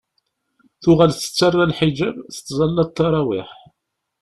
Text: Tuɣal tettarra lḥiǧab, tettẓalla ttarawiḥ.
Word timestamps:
Tuɣal 0.81 1.11
tettarra 1.13 1.63
lḥiǧab, 1.71 2.15
tettẓalla 2.35 2.83
ttarawiḥ. 2.89 3.49